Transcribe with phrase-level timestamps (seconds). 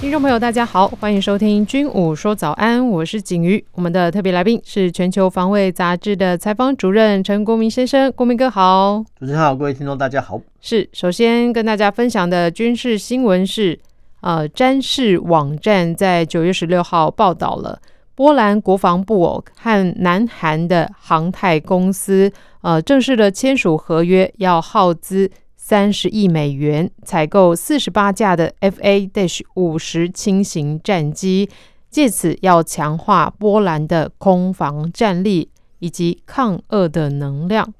[0.00, 3.62] 听众朋友，大家好，欢迎收听《军武说早安》，我是景瑜。
[3.72, 9.04] 我们的特别来宾是《全球防卫杂志》的采访主任陈国民先生，国民哥好。
[9.18, 10.40] 主持人好，各位听众大家好。
[10.62, 13.78] 是，首先跟大家分享的军事新闻是，
[14.22, 17.78] 呃，詹氏网站在九月十六号报道了
[18.14, 22.32] 波兰国防部哦和南韩的航太公司
[22.62, 25.30] 呃正式的签署合约，要耗资。
[25.70, 29.08] 三十亿美元采购四十八架的 FA-
[29.54, 31.48] 五十轻型战机，
[31.88, 35.48] 借此要强化波兰的空防战力
[35.78, 37.72] 以及抗俄的能量。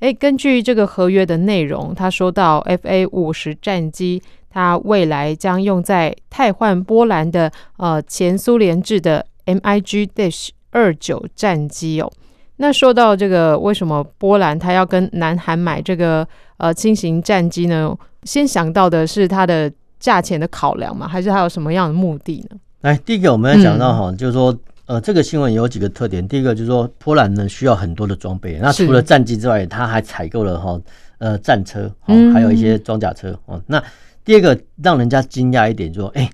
[0.00, 12.12] 诶，根据这个合约的内容，他说到 FA 五十战机，它未来将用在汰换波兰的呃前苏联制的 MiG- 二九战机哦。
[12.60, 17.96] 那说到这个，为什么波兰他要跟南韩买这个呃轻型战机呢？
[18.24, 21.06] 先想到的是它的价钱的考量嘛？
[21.06, 22.56] 还是它有什么样的目的呢？
[22.80, 24.52] 来，第一个我们要讲到哈，就是说
[24.86, 26.26] 呃，这个新闻有几个特点。
[26.26, 30.80] 第一个就是说，波兰呢需要很多的装备，那除了战机之外，他还采购了哈
[31.18, 33.62] 呃战车，哦，还有一些装甲车哦。
[33.68, 33.80] 那
[34.24, 36.28] 第二个让人家惊讶一点，就是说，哎，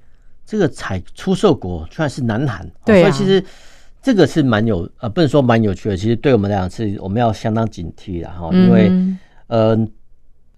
[0.46, 3.44] 这个采出售国居然是南韩，对，所以其实。
[4.04, 8.92] 这个是蛮有呃，不能说蛮有趣的，其实对我们来讲是我们要相当警惕的哈，因为
[9.46, 9.74] 呃，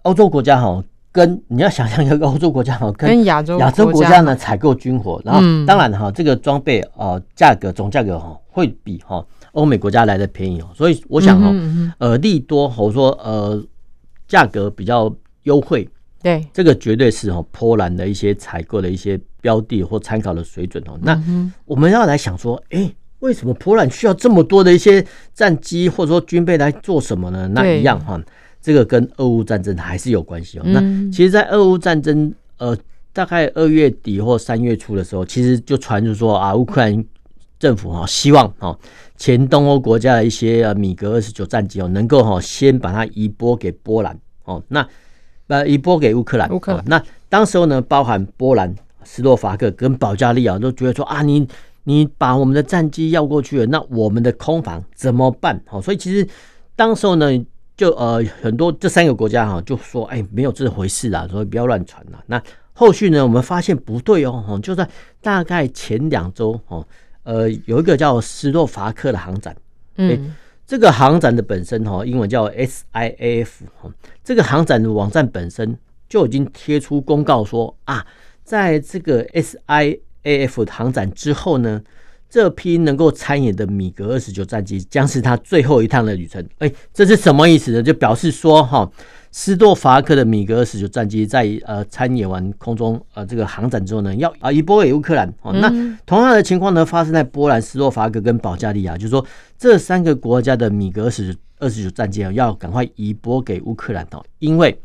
[0.01, 11.55] 欧洲国家哈跟你要想象一个欧洲国家哈跟亚洲亚洲国家呢采购军火，然后当然哈这个装备呃价格总价格哈会比哈欧美国家来的便宜哦，所以我想哈
[11.99, 13.63] 呃利多或者说呃
[14.27, 15.09] 价格比较
[15.43, 15.87] 优惠，
[16.21, 20.99] 对这个绝对是哈波兰的一些采购的一些标的或参考的水准哦。
[21.01, 21.17] 那
[21.63, 22.93] 我们要来想说，哎。
[23.19, 27.47] 为什么波兰需要这么多的一些战机或者说军备来做什么呢？
[27.51, 28.21] 那一样哈，
[28.61, 30.63] 这个跟俄乌战争还是有关系哦。
[30.65, 30.79] 那
[31.11, 32.77] 其实，在俄乌战争呃
[33.11, 37.03] 大概二月底或三月初的时候，其实就传出说啊，乌克兰
[37.57, 38.77] 政府哈希望哈
[39.17, 44.87] 前东欧国家的一些米格二十九战机哦，能够哈先把它移拨给波兰哦，那
[45.47, 46.47] 呃移拨给乌克兰。
[46.51, 51.47] 乌克兰那当时候呢，包含波兰、斯洛伐克跟保加利亚都觉得说啊，你。
[51.89, 55.57] 你把我们的战机要过去了，那我们的空防怎么办？
[55.65, 56.27] 好，所以其实
[56.75, 57.45] 当时候呢，
[57.77, 62.21] 就呃很多这三个国家哈就说，哎，没有这回事啊，所以不要乱传啦。
[62.25, 62.43] 那
[62.73, 64.85] 后续呢，我们发现不对哦，就在
[65.21, 66.85] 大概前两周哦，
[67.23, 69.55] 呃，有一个叫斯洛伐克的航展，
[69.95, 73.47] 嗯，这个航展的本身哈，英文叫 SIAF，
[74.25, 78.05] 这个航展的网站本身就已经贴出公告说啊，
[78.43, 80.01] 在这个 SI。
[80.23, 81.81] A F 航展之后呢，
[82.29, 86.45] 这批能够参演的米格二十九战机将是他最后一趟的旅程。
[86.59, 87.81] 哎，这是什么意思呢？
[87.81, 88.89] 就表示说，哈，
[89.31, 95.31] 斯洛伐克的米格二十九战机在呃参演完空中呃这个航展之后呢，要啊移拨给乌克兰。
[95.41, 95.69] 哦，那
[96.05, 99.25] 同样的情况呢，发生在波兰、斯洛伐克跟保加利亚，就是说
[99.57, 104.77] 这三个国家的米格二十二十九战机啊，要赶快移拨给乌克兰哦，因为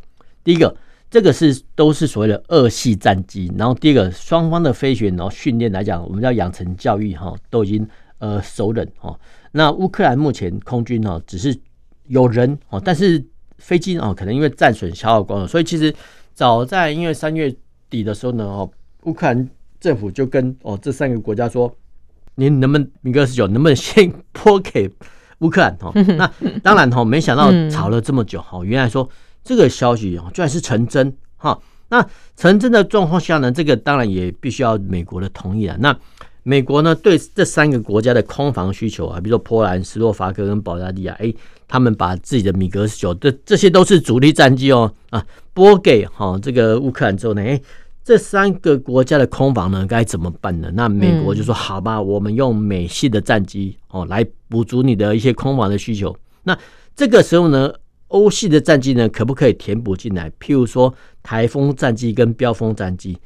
[0.45, 0.75] 第一个。
[1.13, 7.87] 这个是都是所谓的二系战机，然后第二个双方的飞行然后训练来讲，我们要养成教育哈，都已经
[8.17, 9.15] 呃熟稔哈。
[9.51, 11.55] 那乌克兰目前空军哈只是
[12.07, 13.23] 有人哦，但是
[13.59, 15.95] 飞机哦可能因为战损消耗光了，所以其实
[16.33, 17.55] 早在因为三月
[17.91, 18.71] 底的时候呢哦，
[19.03, 21.71] 乌克兰政府就跟哦这三个国家说，
[22.37, 24.91] 您能不能米格十九能不能先拨给
[25.41, 25.93] 乌克兰哈？
[26.17, 29.07] 那当然哈，没想到吵了这么久哈，原来说。
[29.45, 31.59] 这个消息啊，居然是成真哈。
[31.89, 32.03] 那
[32.37, 35.77] 成真的状况下呢，这个当然也必须要美国的同意了。
[35.79, 35.95] 那
[36.43, 41.33] 美国呢，对这三个国家的空防需求啊，比如说波兰、斯洛伐克跟保加利亚，哎，
[41.69, 47.61] 他们把自己的米格十九，这这些都是主力战机哦啊，拨给哈这个乌克兰之后呢，哎，
[48.03, 50.71] 这三个国家的空防呢该怎么办呢？
[50.75, 56.17] 那美国就说好吧，我们用美系的战机哦来补足你的一些空防的需求。
[56.43, 56.59] 那
[56.97, 57.71] 这个时候呢？
[58.13, 60.31] 欧系的战机呢，可不可以填补进来？
[60.39, 63.19] 譬如说台风战机跟标风战机，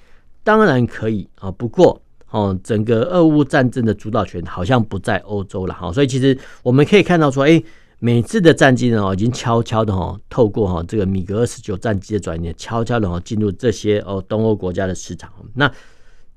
[0.42, 1.50] 当然可以啊。
[1.50, 2.00] 不过
[2.30, 5.92] 哦，整个俄乌战争的主导权好像不在欧洲了哈。
[5.92, 7.62] 所以其实我们可以看到说，哎，
[7.98, 15.30] 美制的战机呢，已经悄悄的哈，透过哈这个米格二十九战机的转移，悄悄的哈进入这些哦东欧国家的市场。
[15.54, 15.70] 那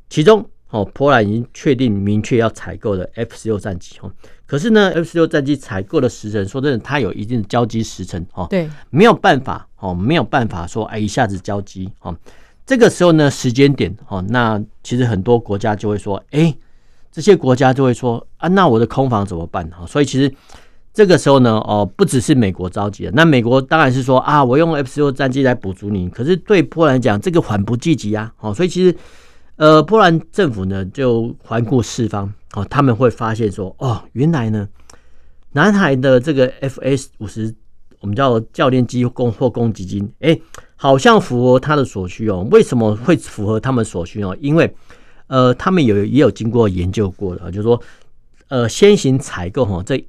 [0.10, 4.12] 其中哦，波兰已经确定明确要采购的 F 十六战机哦。
[4.50, 8.48] 可是呢，F 十六战机采购的时程，说真的，它有一定的交机时程哦。
[8.50, 12.18] 对，没有办法哦，没有办法说哎一下子交机哦。
[12.66, 16.52] 这个时候呢，时间点哦，那其实很多国家就会说，哎，
[17.12, 19.86] 这些国家就会说啊，那我的空防怎么办哈？
[19.86, 20.34] 所以其实
[20.92, 26.10] 这个时候呢，哦，不只是美国着急了，那美国当然是说啊，我用 F 十六战机来补足你。
[26.10, 28.34] 可是对波兰来讲，这个缓不济急啊。
[28.40, 28.96] 哦，所以其实。
[29.60, 34.66] 呃，波兰政府呢就环顾四方，哦，他们会发现说，哦，原来呢，
[35.52, 37.54] 南海的这个 FA 五十，
[38.00, 40.40] 我们叫教练机供或攻击机，哎，
[40.78, 42.48] 好像符合他的所需哦。
[42.50, 44.34] 为什么会符合他们所需哦？
[44.40, 44.74] 因为，
[45.28, 47.82] 呃，他们有也有经过研究过的，就是说，
[48.48, 50.02] 呃，先行采购哈，这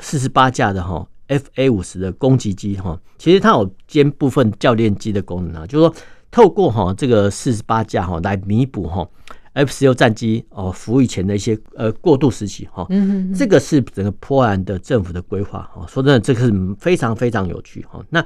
[0.00, 5.94] 四十八架的哈 FA 五十的攻击机哈，其实它有兼部分教练机的功能啊，就是说。
[6.30, 9.08] 透过哈这个四十八架哈来弥补哈
[9.54, 15.84] F 十六战机哦服役前的一些呃过渡时期哈，嗯，这个是整个波兰的政府的规划哈。
[15.88, 18.04] 说真的，这个是非常非常有趣哈。
[18.10, 18.24] 那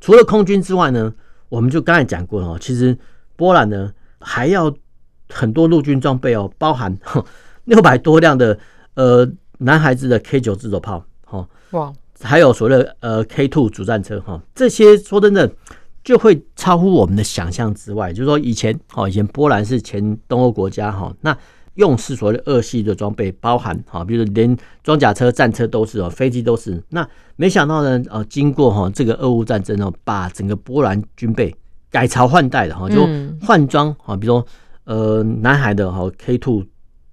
[0.00, 1.12] 除了空军之外呢，
[1.48, 2.96] 我们就刚才讲过了哈，其实
[3.36, 4.74] 波兰呢还要
[5.28, 6.96] 很多陆军装备哦，包含
[7.66, 8.58] 六百多辆的
[8.94, 9.28] 呃
[9.58, 15.52] 男孩子的 K 九自走炮哈，哇，还有所谓的呃 K two 主战车哈，这些说真的。
[16.06, 21.36] 就会超乎我们的想象之外，就是说以前哦，以前波兰是前东欧国家哈，那
[21.74, 26.80] 用是所谓的二系的装备，包含哈，比如连装甲车、战车都是哦，飞机都是。
[26.90, 27.04] 那
[27.34, 31.52] 没想到呢，呃，经过哈这个俄乌战争哦，把整个波兰军备
[31.90, 33.04] 改朝换代的哈，就
[33.40, 34.46] 换装哈，比如说
[34.84, 36.64] 呃南海的哈 K two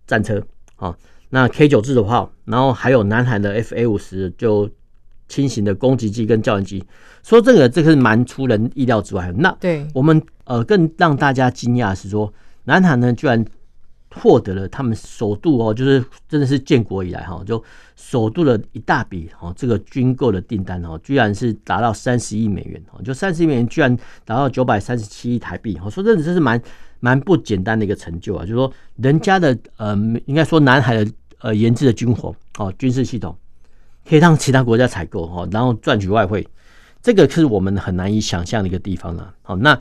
[0.06, 0.40] 战车
[0.76, 0.96] 啊，
[1.32, 4.70] 那 K 九自走炮，然后还有南海的 FA 五十就。
[5.34, 6.84] 轻型的攻击机跟教练机，
[7.24, 9.34] 说这个这个是蛮出人意料之外。
[9.36, 12.32] 那对我们呃更让大家惊讶的是说，
[12.66, 13.44] 南韩呢居然
[14.14, 17.64] 获得了他们首度哦，就是真的是建国以来哈，就
[17.96, 25.80] 首度了一大笔哦这个军购的订单哦，居然是达到三十亿美元哦，就三十亿美元居然达到九百三十七亿台币。
[25.84, 26.62] 我说真的这是蛮
[27.00, 29.98] 蛮不简单的一个成就啊，就是说人家的呃
[30.28, 33.36] 应该说南海的呃研制的军火哦军事系统。
[34.08, 36.46] 可以让其他国家采购哈，然后赚取外汇，
[37.02, 39.34] 这个是我们很难以想象的一个地方了。
[39.42, 39.80] 好，那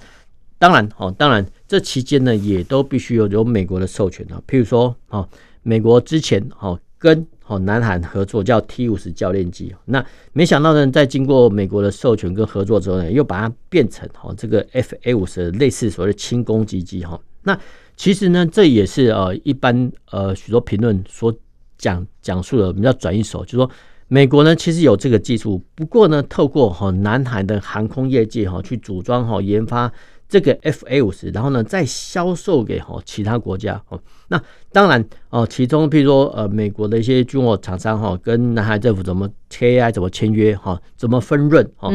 [0.59, 4.41] 当然哦，当然这期间呢，也都必须有有美国的授权啊。
[4.47, 5.29] 譬如说，哦，
[5.63, 17.21] 美国之前哦跟哦南韩合作叫 T 五十教练机，那没想到呢，在经过美国的授权跟合作之后呢，又把它变成哦这个 FA 五十类似所谓的轻攻击机哈。
[17.43, 17.59] 那
[17.97, 21.35] 其实呢，这也是呃一般呃许多评论所
[21.77, 23.69] 讲讲述的，我们叫转一手，就是说。
[24.13, 29.91] 美国呢，其实有这个技术，不过呢，透过哈南海的航空业界哈去组装哈研发
[30.29, 33.99] 这个 FA 五十，然后呢再销售给哈其他国家哦。
[34.29, 34.39] 那
[34.71, 41.89] 当然哦，其中譬如说呃美国的一些军火厂商哈跟南海政府怎么 KI 怎么签约哈，怎么分润哈，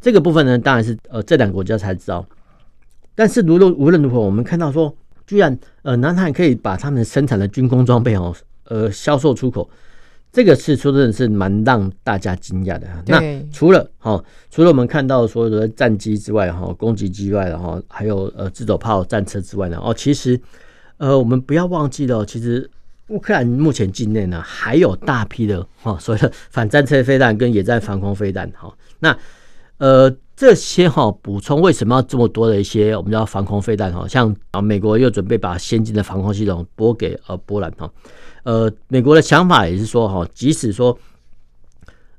[0.00, 2.24] 这个部分呢当然是呃这两个国家才知道。
[3.16, 8.32] 但是无论无论如何，我们看到说，居然呃南海可以把他们生产的军工装备哦
[8.66, 9.68] 呃销售出口。
[10.34, 12.88] 这个是说真的是蛮让大家惊讶的。
[13.06, 13.22] 那
[13.52, 14.20] 除了哈，
[14.50, 20.38] 除了我们看到所有的战机之外，哈，攻击机外，然后还有呃自走炮战车之外呢，哦，其实
[20.96, 22.68] 呃，我们不要忘记了，其实
[23.10, 28.50] 乌克兰目前境内呢还有大批的哈，所谓的反战车飞弹跟野战防空飞弹。
[28.56, 29.16] 哈，那
[29.78, 33.92] 呃这些哈补充为什么要这么多的一些我们叫防空飞弹？
[33.92, 37.88] 哈，像啊美国又准备把先进的防空系统拨给呃波兰哈。
[38.42, 40.98] 呃，美国的想法也是说，哈，即使说，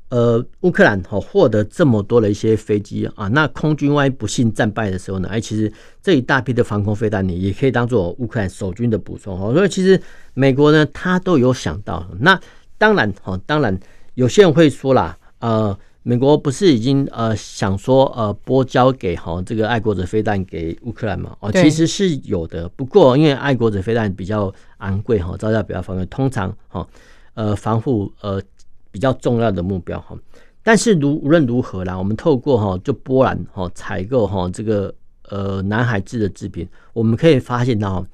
[0.07, 5.71] 呃，乌克兰哈获得这么多的一些飞机啊，那空军万一不幸战败的时候呢，哎，其实
[6.01, 9.53] 这一大批的防空飞弹，你也可以当做乌克兰守军的补充哈。
[9.53, 10.01] 所以其实
[10.33, 12.07] 美国呢，他都有想到。
[12.19, 12.39] 那
[12.77, 13.77] 当然哈，当然
[14.13, 15.77] 有些人会说啦，呃。
[16.07, 21.35] 美国不是已经呃想说呃拨交给哈这个爱国者飞弹给乌克兰嘛？
[21.39, 26.87] 哦，其实是有的，不过因为爱国者飞弹比较昂贵哈，造价比较昂贵，通常哈
[27.33, 28.39] 呃防护呃
[28.91, 30.15] 比较重要的目标哈。
[30.61, 34.93] 但是如无论如何啦，我们透过哈就波兰哈采购哈这个
[35.29, 38.05] 呃南海制的制品，我们可以发现到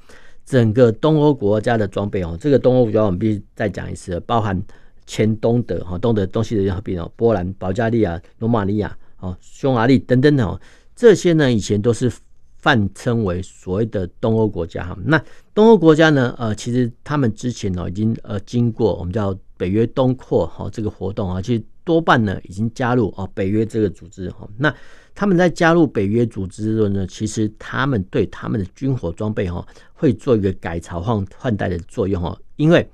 [0.45, 4.63] 整个东欧国家的装备哦，这个东欧国家我们必须再讲一次，包含。
[5.11, 10.59] 前东德哈，东德东西德合并哦，波兰、保加利亚、罗马尼亚、哦、匈牙利等等等，
[10.95, 12.09] 这些呢以前都是
[12.59, 14.97] 泛称为所谓的东欧国家哈。
[15.03, 15.21] 那
[15.53, 24.47] 东欧国家呢，呃，其实他们之前呢已经呃经过我们叫北约东扩哈这个活动啊，去多半呢已经加入哦北约这个组织哈。
[24.57, 24.73] 那
[25.13, 32.33] 他们在加入北约组织的时候呢，其实他们对他们的军火装备哈会做一个改朝换换代的作用哈。
[32.55, 32.87] 因为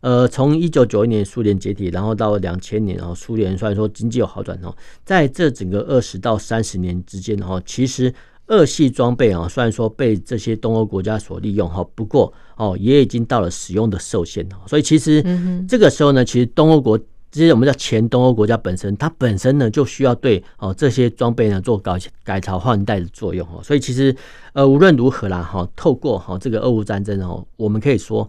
[0.00, 8.12] 呃，从一九九一年苏联解体，然后到两千年，然后苏联虽然说经济有好转哦，在这整个二十到三十年之间哈，其实
[8.46, 15.22] 二系装备啊，虽然说被这些东欧国家所利用哈，不过哦也已经到了使用的受限，所以其实
[15.68, 16.98] 这个时候呢，其实东欧国。
[17.32, 24.12] 这些我们叫前东欧国家本身，它本身呢就需要对哦这些装备呢做改改朝换代的作用哦，所以其实
[24.52, 28.28] 呃无论如何啦哈，透过哈这个俄乌战争哦，我们可以说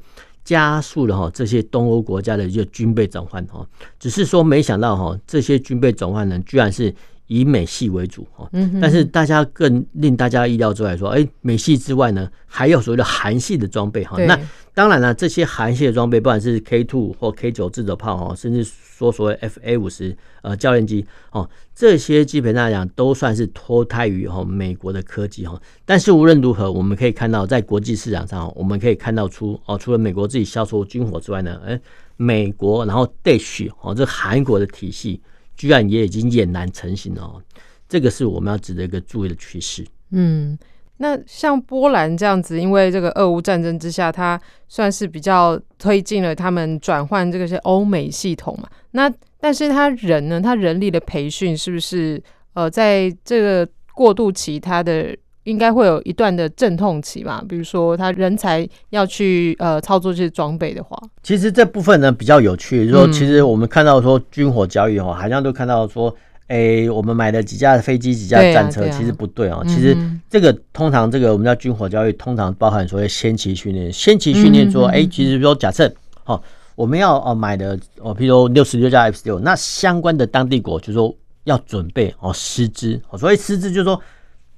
[0.51, 3.65] 加速了哈这些东欧国家的一个军备转换哈，
[3.97, 6.93] 只是说没想到哈这些军备转换呢居然是。
[7.33, 8.49] 以美系为主哈，
[8.81, 14.17] 但是大家更令大家意料之外，说，哎，美系之外呢，还有所谓的韩系的装备哈。
[14.25, 14.37] 那
[14.73, 25.57] 当然了，这些韩系的装备，不管是 K two 或 K 九自走炮哈，甚至说所谓 FA 五十呃教练机哦，这些基本上来讲都算是脱胎于哈美国的科技哈。
[25.85, 31.79] 但是无论如何，我们可以看到，在国际市场上，我们可以看到出哦，除了美国自己销售军火之外呢，哎，
[32.17, 35.21] 美国然后 Dash 哦，这韩国的体系。
[35.61, 37.39] 居然也已经俨然成型了，
[37.87, 39.85] 这个是我们要值得一个注意的趋势。
[40.09, 40.57] 嗯，
[40.97, 48.67] 那像波兰这样子，因为这个俄乌战争之下，它算是比较推进了他们转换这个是欧美系统嘛。
[48.89, 49.07] 那
[49.39, 52.19] 但是他人呢，他人力的培训是不是
[52.53, 62.85] 呃，在这个过渡期，他的应该会有一段的阵痛期嘛，比如说他人才要去呃操作这些装备的话，其实这部分呢比较有趣。
[62.85, 69.63] 就是说其实我们看到说军火交易哦，好像都看到说，哎、欸，我们买的几架飞机、几架战车，其实不对哦。
[69.67, 69.97] 其实
[70.29, 73.91] 这个通常这个我们叫军火交易，通常包含所谓先期训练。
[73.91, 75.91] 先期训练说，哎、欸，其实说假设
[76.25, 76.39] 哦，
[76.75, 81.11] 我们要哦买的哦，譬如说六十六架 F 十六，那相关的当地国就是说
[81.45, 83.01] 要准备哦师资。
[83.17, 83.99] 所谓师资就是说。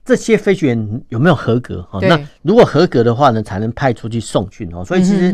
[0.06, 1.82] 这些飞行员有没有合格？
[1.84, 4.84] 哈，那如果合格的话呢，才能派出去送训哦。
[4.84, 5.34] 所以其实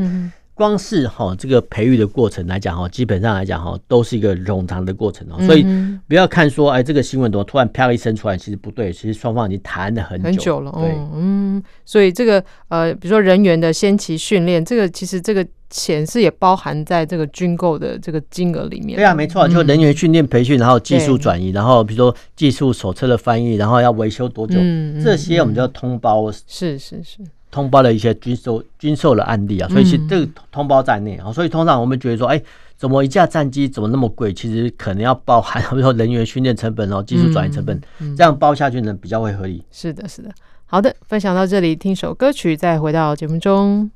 [0.53, 5.41] 光是哈这个培育的过程来讲哈，基本上来讲哈，都是一个冗长的过程哦。
[5.45, 5.65] 所以
[6.07, 10.71] 不要看说哎，这个新闻怎么突然啪一声出来，其实不对，其实双方已经谈了很久，很久了。
[10.73, 15.45] 对，嗯，所以这个呃，比如说人员的先期训练，这个其实这个。
[15.69, 18.95] 钱是也包含在这个军购的这个金额里面。
[18.95, 24.55] 对啊，没错，就人员训练培训，然后技术转移，然后比如说技术手册的翻译，然后要维修多久，
[25.03, 26.31] 这些我们叫通包。
[26.31, 27.19] 是是是，
[27.51, 31.31] 通包的一些军售军售的案例啊，所以其实这个通包在内啊。
[31.31, 32.41] 所以通常我们觉得说，哎，
[32.75, 34.33] 怎么一架战机怎么那么贵？
[34.33, 37.79] 其实可能要包含，比如说人员训练成本哦，技术转移成本，
[38.17, 39.63] 这样包下去呢比较会合理。
[39.71, 40.29] 是的，是的。
[40.65, 43.89] 好的，分享到这里，听首歌曲，再回到节目中。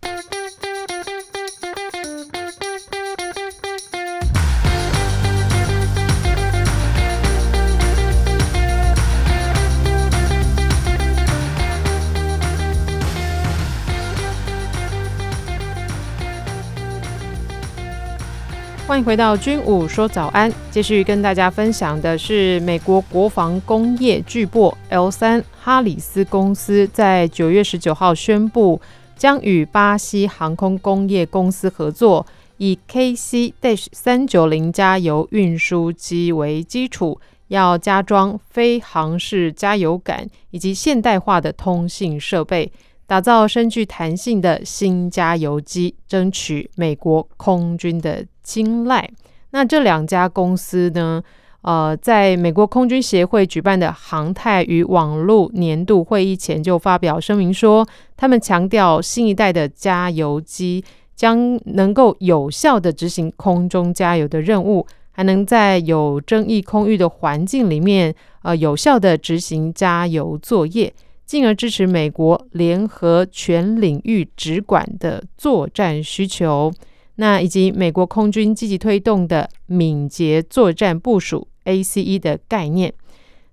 [18.93, 28.79] 欢迎回到军武说早安，继续跟大家分享的是美国国防工业巨擘 L 三哈里斯公司在九月十九号宣布，
[29.15, 32.23] 将与巴西航空工业公司合作，
[32.57, 42.71] 以 KC Dash 三九零加油运输机为基础，要加装飞航式加油杆以及现代化的通信设备。
[43.05, 49.09] 打造深具弹性的新加油机，争取美国空军的青睐。
[49.51, 51.21] 那这两家公司呢？
[51.61, 60.83] 呃，在美国空军协会举办的航太与网络年度会议前，就发表声明说，他们强调新一代的加油机
[61.15, 70.93] 将能够有效地执行空中加油的任务，还能在有争议空域的环境里面，呃，有效地执行加油作业。
[71.25, 76.71] 进而支持美国联合全领域直管的作战需求，
[77.15, 82.93] 那以及美国空军积极推动的敏捷作战部署 （ACE） 的概念。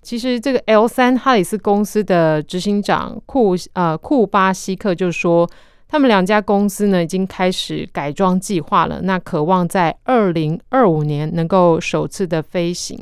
[0.03, 5.49] 其实，这个 L 三哈里斯公司的执行长库呃库巴西克就说，
[5.87, 12.99] 他们两家公司呢已经开始改装计划了，那渴望在二零二五年能够首次的飞行。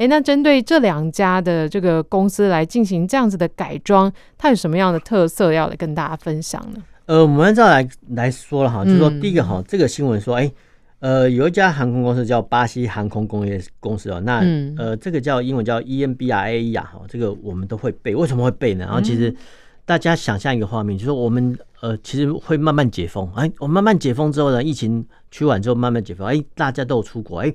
[0.00, 6.82] 诶，那针对这两家的这个公司来进行这样子的改装，它有什么样的特色要来跟大家分享呢？
[7.04, 10.50] 呃，我们按照来来说了哈，就是说第一个哈，这个新闻说，哎，
[11.00, 14.38] 呃，有一家航空公司叫巴西航空工业公司哦，那
[14.78, 18.86] 呃，这个叫英文叫 EMBRAE 啊，哈，这个我们都会背，为什么会背呢？
[18.86, 19.36] 然后其实
[19.84, 27.52] 大家想象一个画面，就是我们呃，其实会慢慢解封，哎，我慢慢解封之后呢，疫情趋缓之后慢慢解封，哎，大家都有出国，哎。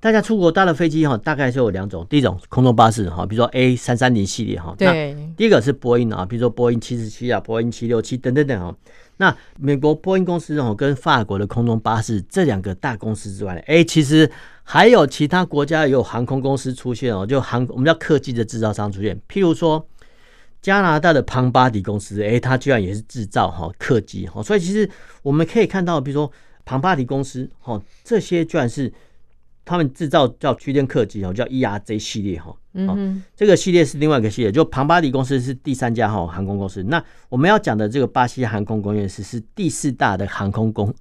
[0.00, 8.74] 大家出国搭的飞机哈，大概是有两种，第一种空中巴士哈，比如说 A 三三零系列哈，对，第一个是波音啊，比如说波音七十七啊，波音七六七等等等哈。
[9.18, 14.30] 那美国波音公司哦，跟法国的空中巴士这两个大公司之外，哎，其实
[14.62, 19.86] 还有其他国家也有航空公司出现哦，就航我们叫客机的制造商出现，譬如说
[20.62, 24.88] 加拿大的庞巴迪公司，哎，它居然也是制造哈客机哈，所以其实
[25.20, 26.32] 我们可以看到，比如说
[26.64, 28.90] 庞巴迪公司哈，这些居然是。
[29.64, 36.82] 他们制造叫区间客机哦，叫 ERJ 系列哈，嗯，这个系列是另外一个系列，就庞巴迪公司是第三家哈航空公司。
[36.84, 40.92] 那我们要讲的这个巴西航空工业是是第四大的航空公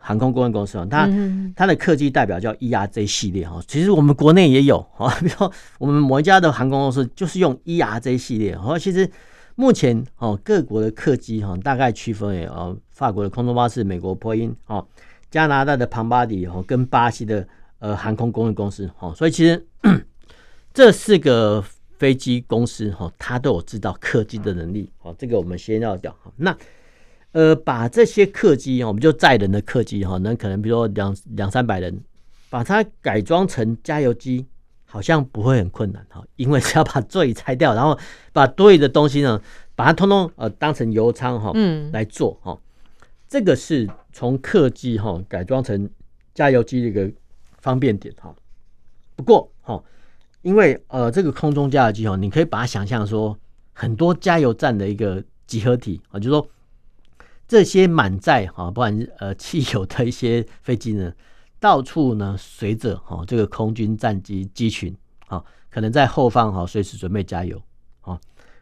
[0.00, 1.08] 航空工业公司哦，它
[1.54, 3.60] 它的客机代表叫 ERJ 系列哈。
[3.68, 8.54] 其实我们国内也有啊， 比如说我们某一家的航空公司就是用 ERJ 系列。
[8.54, 9.08] 哦，其实
[9.54, 14.84] 目前哦各国的客机哈大概区分为哦法国的空中巴士、美国波音哦、
[15.30, 17.46] 加拿大的庞巴迪哦跟巴西的。
[17.80, 19.64] 呃，航空工业公司，哈，所以其实
[20.74, 21.62] 这四个
[21.96, 26.12] 飞机公司，哈，它都有制造客机的能力，好，这个我们先要讲。
[26.34, 26.56] 那
[27.30, 32.02] 呃，把这些客机，我们就载人的客机，哈，那可能比如说两两三百人，
[32.50, 34.44] 把它改装成加油机，
[34.84, 37.96] 好像不会很困难，哈，因为只要把座椅拆掉，然后
[38.32, 39.40] 把多余的东西呢，
[39.76, 42.58] 把它通通呃当成油舱，哈，嗯，来做，哈，
[43.28, 45.88] 这个是从客机，哈，改装成
[46.34, 47.08] 加油机的一个。
[47.60, 48.34] 方便点哈，
[49.16, 49.82] 不过哈，
[50.42, 53.36] 因为呃，这个空中加油机哦，你可以把它想象说
[53.72, 56.48] 很多加油站的一个集合体啊，就是说
[57.48, 61.12] 这些满载哈，不管呃汽油的一些飞机呢，
[61.58, 64.96] 到处呢随着哈这个空军战机机群
[65.26, 67.60] 啊，可能在后方哈随时准备加油
[68.02, 68.18] 啊，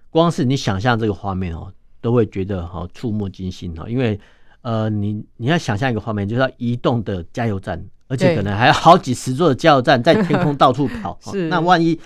[0.08, 4.18] 光是你想象这个画面哦，都会觉得哈触目惊心哈，因为
[4.62, 7.84] 呃你你要想象一个画面，就是要移动的加油站。
[8.08, 11.98] 而且可能还有好几十座的加油站在 天空到处跑，是那万一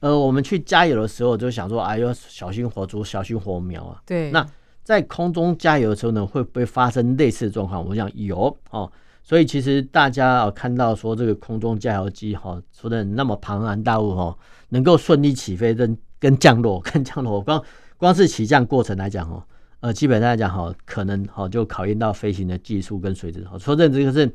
[0.00, 4.00] 呃我们去加油的时候就想说，哎呦小心火烛，小心火苗啊。
[4.06, 4.46] 对，那
[4.84, 7.84] 在空中加油的时候呢，会不会发生类似的状况？
[7.84, 8.90] 我想有哦。
[9.24, 14.36] 所以其实大家啊看到说这个空中加油机哈，说的那么庞然大物哈，
[14.68, 17.60] 能够顺利起飞跟跟降落 跟降落，光
[17.96, 19.42] 光是起降过程来讲哦，
[19.80, 23.44] 呃基本上来讲哈，可能哈就考验到飞行的技术跟水准。
[23.58, 24.32] 说真的这个是。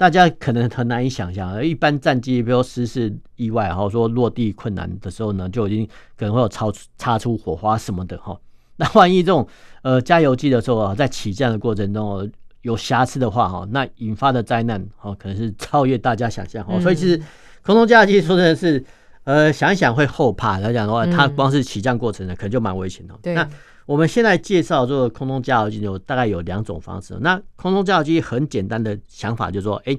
[0.00, 5.86] 大家可能很难以想象，一般战机，比如失事意外，然后说落地困难的时候呢，就已经
[6.16, 8.34] 可能会有超擦出火花什么的哈。
[8.76, 9.46] 那万一这种
[9.82, 12.26] 呃加油机的时候啊，在起降的过程中
[12.62, 16.80] 有瑕疵的话哈，那引发的灾难哈，可能是超越大家想象哈。
[16.80, 17.22] 所以其实
[17.60, 18.82] 空中加油机说真的是，
[19.24, 20.58] 呃，想一想会后怕。
[20.60, 23.14] 来讲的话，它光是起降过程呢，可能就蛮危险的。
[23.20, 23.34] 对。
[23.34, 23.46] 那
[23.90, 27.18] 我们现在介绍这个空中加油机有大概有两种方式。
[27.22, 29.98] 那空中加油机很简单的想法就是说，哎，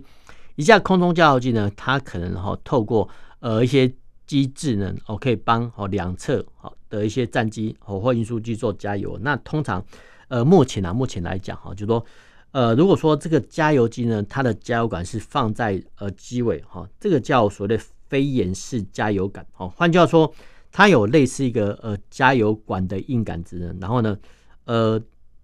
[0.55, 3.09] 一架空中加油机呢，它可能哈透过
[3.41, 3.93] 呃一些
[4.25, 9.19] 机制呢，哦可以帮哦两侧好的一些战机哦或运输机做加油。
[9.23, 9.83] 那通常
[10.29, 12.05] 呃目前啊目前来讲哈，就是说
[12.51, 19.45] 呃如果说这个加油机呢，它的加油管是放在呃机尾哈，这个叫所谓的飞沿式加油杆。
[19.57, 20.33] 哦，换句话说。
[20.71, 24.17] 它有类似一个呃加油管的硬杆子，然后呢，
[24.63, 25.01] 呃，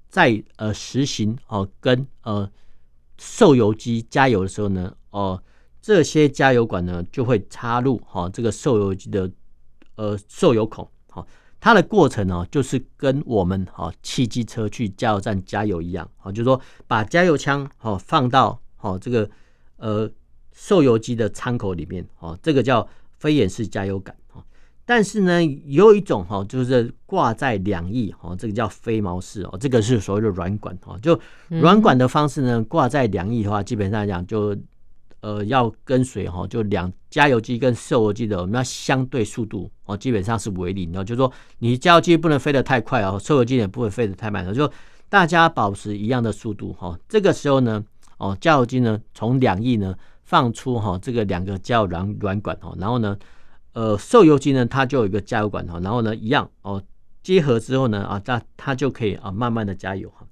[0.08, 2.50] 在呃实行哦跟呃
[3.18, 5.44] 受油机加油的时候呢，哦
[5.82, 9.30] 这些加油管呢就会插入哈这个受油机的
[9.96, 11.28] 呃受油孔，好，
[11.60, 19.30] 它的过程呢就是跟我们哈汽机车去加油站加油一样，好，就是说把加油枪好放到好这个
[19.76, 20.10] 呃
[20.54, 22.88] 受油机的舱口里面，哦，这个叫
[23.18, 24.16] 飞沿式加油杆。
[24.90, 31.20] 但是呢，有一种哈，就是挂在两翼哈，这个叫飞毛式哦，这个是所谓的软管哈，就
[31.50, 34.56] 软管的方式呢，挂在两翼的话，基本上来讲就
[35.20, 44.72] 呃要跟随哈，就两加油机跟受油机的我们要相对速度哦，基本上是为零的，就是说你加油机不能飞得太快哦，受油机也不会飞得太慢，就
[45.10, 46.98] 大家保持一样的速度哈。
[47.10, 47.84] 这个时候呢，
[48.20, 53.18] 哦加油机呢从两翼呢放出哈这个两个加油软软管哦，然后呢。
[53.78, 56.84] 呃，受油机呢，它就有一个加油管哈，然后呢，一样哦，
[57.22, 60.26] 结合之后呢，啊，它它就可以啊，慢慢的加油哈。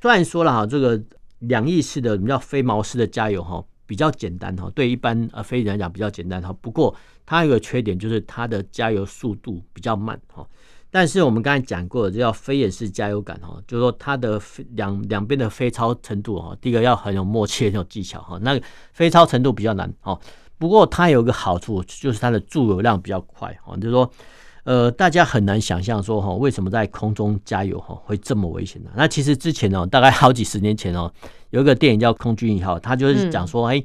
[0.00, 0.98] 虽然说了哈，这个
[1.40, 6.50] 两翼式的我们叫飞毛式的加油哈，比较简单哈，对一般呃飞人来讲比较简单哈。
[6.62, 10.48] 不过它有个缺点就是它的加油速度比较慢哈。
[10.90, 18.58] 但是我们刚才讲过的，这叫飞沿式加油杆哈，就是说它的两两边的飞超程度哈，第一个要很有默契，很有技巧哈，那
[18.94, 20.18] 飞超程度比较难哈。
[20.58, 24.10] 不过它有一个好处，就是它的注油量比较快哈，就是说，
[24.64, 28.90] 呃，大家很难想象说哈，为什么在空中加油哈会这么危险呢？
[28.96, 31.12] 那其实之前哦，大概好几十年前哦，
[31.50, 33.82] 有一个电影叫《空军一号》，它就是讲说，哎，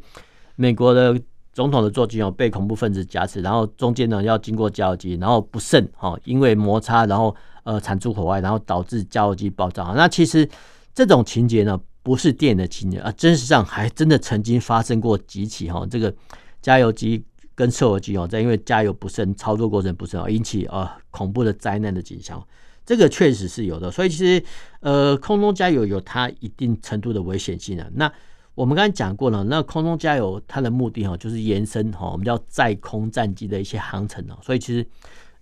[0.56, 1.20] 美国的
[1.54, 9.84] 总统的座机哦被恐怖分子挟持，然后中间呢要经过加油机，然后不慎哈因为摩擦，然后呃产出火外，然后导致加油机爆炸。
[9.96, 10.48] 那其实
[10.96, 16.12] 这种情节呢不是电影的情节啊，真实上还真的曾经发生过几起哈这个
[16.62, 17.24] 加油机
[17.56, 22.42] 跟售油机哦在因为加油不慎、操作过程不慎引起啊恐怖的灾难的景象。
[22.84, 24.44] 这个确实是有的，所以其实
[24.80, 27.88] 呃空中加油有它一定程度的危险性啊。
[27.94, 28.12] 那
[28.56, 34.38] 我们刚才讲过了，那空中加油它的目的哈，就是延伸哈，我们叫在空战机的一些航程哦。
[34.42, 34.86] 所以其实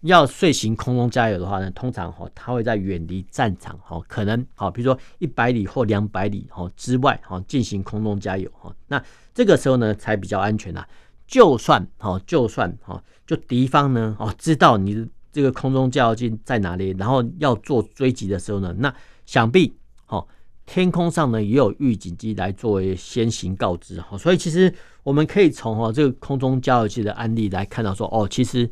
[0.02, 8.76] 要遂行空中加油的话呢，通常哈，它会在远离战场哈，可能好，比如说一百里或两百里哈之外哈进行空中加油哈。
[8.88, 9.02] 那
[9.34, 10.86] 这个时候呢，才比较安全呐。
[11.30, 18.94] 就算哈，就算哈，就敌方呢哦知道你的这个空中加油机在哪里，然后要做追击的时候呢，那
[19.26, 19.72] 想必
[20.08, 20.28] 哦。
[20.66, 28.70] 天空上呢也有预警机来作为先行告知哈，所以其实我们可以从哈这个空中加油机的案例来看到说哦，其实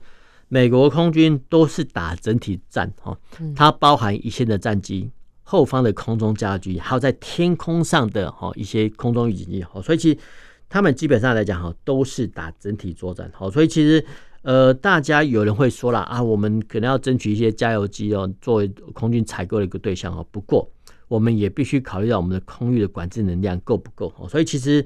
[0.47, 3.17] 美国空军都是打整体战哈，
[3.55, 5.09] 它包含一线的战机、
[5.41, 10.19] 后方的空中加油机，还有在天空上的哈一些空中预警机哈，所以其实
[10.69, 14.05] 他们基本上来讲哈都是打整体作战好，所以其实
[14.41, 20.69] 呃大家有人会说了啊，我们可能要争取一些加油机哦作为空军采购的一个对象哦，不过。
[21.09, 24.85] 我们也必须考虑到我们的空域的管制能量够不够，所以其实，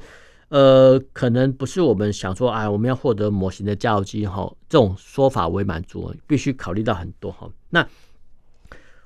[0.50, 7.50] 呃，可能不是我们想说，哎，我们要获得模型的加油机哈，这种说法为满足，必须考虑到很多哈。
[7.72, 7.88] 那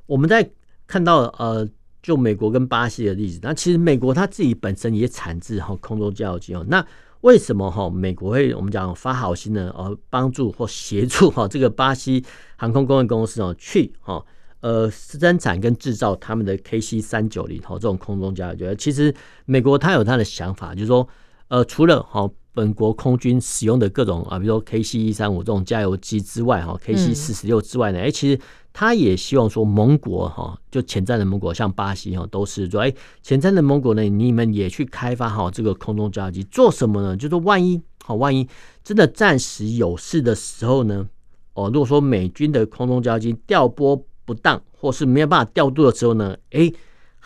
[0.07, 0.49] 我们在
[0.85, 1.65] 看到呃，
[2.05, 6.63] 就美国跟巴西的例子，那其实美国它自己本身也产制哈空中加油机哦。
[6.69, 6.85] 那
[7.21, 9.73] 为什么哈美国会我们讲发好心呢？
[9.75, 12.23] 呃，帮助或协助哈这个巴西
[12.57, 14.23] 航空工业公司哦去哈。
[14.61, 19.13] 呃，生产跟制造他们的 KC 三九零哈这种空中加油机，其实
[19.45, 21.07] 美国他有他的想法，就是说，
[21.49, 28.39] 呃，除了哈本国空军使用的各种啊，比如说 KC 一三五这种加油机之外，哈 KC 四十六之外呢，哎、嗯，其实
[28.73, 32.91] 他也希望说盟国哈，就潜在的盟国，像巴西哈，都是说，哎，
[33.21, 37.15] 潜在的盟国呢，你们也去开发好这个空中加油机，做什么呢？
[37.15, 38.47] 就是万一好，万一
[38.83, 41.07] 真的暂时有事的时候呢，
[41.53, 44.01] 哦，如果说美军的空中加油机调拨。
[44.27, 46.73] 不当或是没有办法调度的时候呢，哎，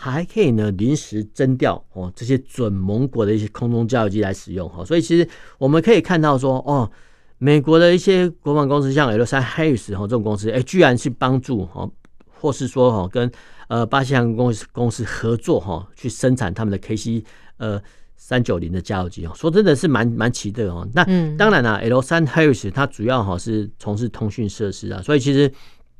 [0.01, 6.89] 还可以呢临时征调哦这些准盟国的一些空中加油机来使用哈，所以其实我们可以看到说哦，
[7.37, 11.85] 美国的一些国防公司像 L 三 Harris 哈这种公司，哎，居然去帮助哈，
[12.25, 13.29] 或是说哈跟
[13.67, 17.21] 呃巴西航空公司公司合作哈，去生产他们的 KC
[17.57, 17.81] 呃
[18.15, 20.87] 三九零的加油机哦，说真的是蛮蛮奇特哦。
[20.93, 21.03] 那
[21.35, 25.51] 当然了，L 三 Harris 它主要哈是从事通讯设施啊，所以其实。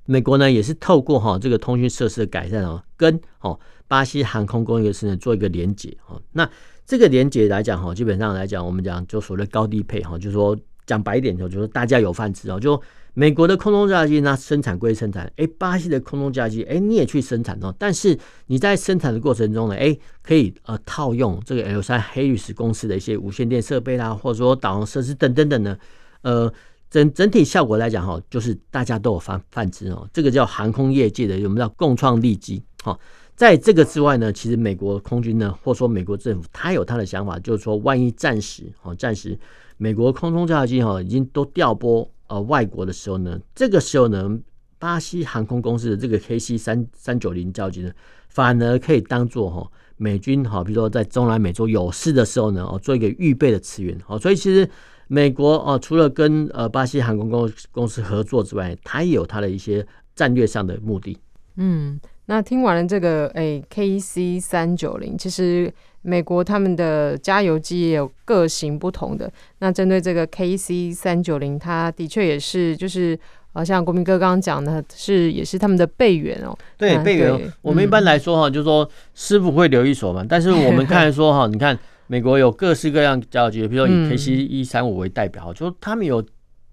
[0.09, 6.19] 美国呢也是透过哈这个通讯设施的改善哦，跟哦巴西航空工业公司呢做一个连接哦。
[6.31, 6.49] 那
[6.83, 12.59] 这个连接来讲哈，基本上来讲，我们讲就所谓高低配哈，就是说讲白一点就就是大家有饭吃哦。
[12.59, 12.81] 就
[13.13, 18.17] 美国的空中加油机那生产归生产，哎，巴西的空中加油机哎你也去生产哦，但是
[18.47, 25.77] 你在生产的过程中呢，哎可以呃套用这个 L3 Harris 公司的一些无线电设备啦，或者说导航设施等等等呢，
[26.23, 26.51] 呃。
[26.89, 30.09] 整整体效果来讲哈，就是大家都有饭饭吃哦。
[30.11, 32.63] 这个叫航空业界的，我们叫共创利基。
[32.83, 32.97] 哈，
[33.35, 39.37] 在这个之外呢，其实美国空军呢，或者说美国政府，他有他的想法，就是说，万一暂时哈，战时
[39.77, 44.39] 美国空中加油机哈已经都调拨呃外国的时候呢，这个时候呢，
[44.79, 47.91] 巴西航空公司的这个 KC 三三九零教机呢，
[48.29, 53.95] 反而可以当做哈美军哈，比如说在中南美洲有事的时候呢，哦做一个预备的支援。
[54.03, 54.67] 好，所以其实。
[55.11, 59.83] 美国哦，除了跟呃巴西航空公公司合作之外，它也有它的一些
[60.15, 61.17] 战略上的目的。
[61.55, 69.31] 嗯，那听完了这个哎、欸、KC 三九零，其实美国他们的加油机也有各型不同的。
[69.57, 73.17] 那针对这个 KC 三九零，它的确也是就是
[73.53, 76.55] 呃，像国民哥刚刚讲的，是也是他们的备援哦。
[76.77, 77.51] 对，备援。
[77.63, 81.75] 我们一般来说哈，就是说师傅会留一手嘛，但是我们看说哈，你看。
[82.11, 86.25] 美国有各式各样加油机，比如说以 KC 一三五为代表，嗯、就他们有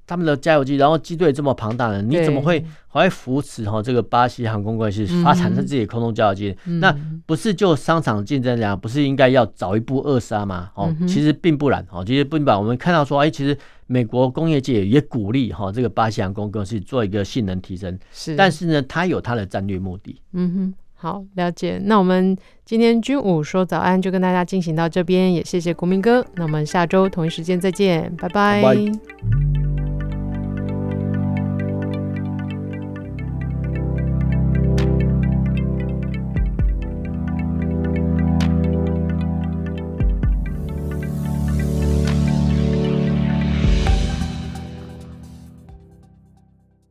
[0.07, 6.57] 他们的加油机，然后机队这么庞大的，你怎么会还会扶持哈这个巴西航空公司发展成自己的空中加油机？
[6.65, 6.97] 嗯、那
[7.27, 10.71] 不是就商场竞争量，不是应该要早一步扼杀吗？
[10.75, 12.59] 哦，其实并不然哦，其实并不然。
[12.59, 13.55] 我们看到说，哎，其实
[13.87, 20.19] 美国工业界也鼓励哈这个巴西航空公司做一个性能提升，是，但是呢，它有它的战略目的。
[20.33, 20.75] 嗯哼。
[21.07, 21.81] 好，了解。
[21.85, 26.27] 那我们今天军武说早安就跟大家进行到这边，也谢谢国民哥。
[26.35, 28.61] 那我们下周同一时间再见，拜拜。